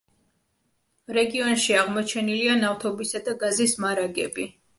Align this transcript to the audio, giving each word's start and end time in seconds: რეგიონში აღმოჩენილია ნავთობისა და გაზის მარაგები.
რეგიონში 1.17 1.75
აღმოჩენილია 1.81 2.57
ნავთობისა 2.63 3.23
და 3.29 3.37
გაზის 3.45 3.79
მარაგები. 3.87 4.49